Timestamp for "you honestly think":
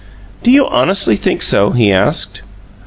0.49-1.43